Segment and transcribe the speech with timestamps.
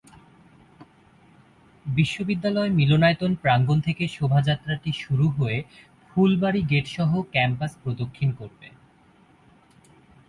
[1.85, 5.57] বিশ্ববিদ্যালয় মিলনায়তন প্রাঙ্গণ থেকে শোভাযাত্রাটি শুরু হয়ে
[6.09, 8.67] ফুলবাড়ী গেটসহ ক্যাম্পাস প্রদক্ষিণ করবে।